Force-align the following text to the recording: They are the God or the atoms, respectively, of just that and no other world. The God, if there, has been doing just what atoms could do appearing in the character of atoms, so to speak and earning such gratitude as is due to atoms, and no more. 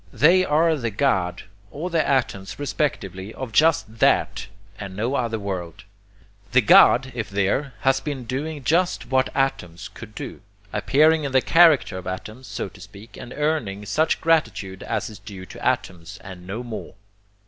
They 0.11 0.43
are 0.43 0.75
the 0.75 0.89
God 0.89 1.43
or 1.69 1.91
the 1.91 2.03
atoms, 2.03 2.57
respectively, 2.57 3.35
of 3.35 3.51
just 3.51 3.99
that 3.99 4.47
and 4.79 4.95
no 4.95 5.13
other 5.13 5.37
world. 5.37 5.83
The 6.53 6.61
God, 6.61 7.11
if 7.13 7.29
there, 7.29 7.75
has 7.81 7.99
been 7.99 8.23
doing 8.23 8.63
just 8.63 9.11
what 9.11 9.29
atoms 9.35 9.89
could 9.93 10.15
do 10.15 10.41
appearing 10.73 11.23
in 11.23 11.33
the 11.33 11.41
character 11.41 11.99
of 11.99 12.07
atoms, 12.07 12.47
so 12.47 12.67
to 12.69 12.81
speak 12.81 13.15
and 13.15 13.31
earning 13.31 13.85
such 13.85 14.19
gratitude 14.21 14.81
as 14.81 15.07
is 15.07 15.19
due 15.19 15.45
to 15.45 15.63
atoms, 15.63 16.17
and 16.23 16.47
no 16.47 16.63
more. 16.63 16.95